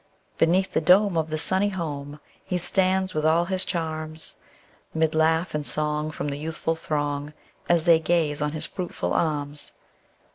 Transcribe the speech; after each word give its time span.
Beneath 0.39 0.73
the 0.73 0.81
dome 0.81 1.15
of 1.15 1.29
the 1.29 1.37
sunny 1.37 1.69
home, 1.69 2.19
He 2.43 2.57
stands 2.57 3.13
with 3.13 3.23
all 3.23 3.45
his 3.45 3.63
charms; 3.63 4.37
'Mid 4.95 5.13
laugh 5.13 5.53
and 5.53 5.63
song 5.63 6.09
from 6.09 6.29
the 6.29 6.37
youthful 6.39 6.73
throng, 6.75 7.33
As 7.69 7.83
they 7.83 7.99
gaze 7.99 8.41
on 8.41 8.53
his 8.53 8.65
fruitful 8.65 9.13
arms. 9.13 9.73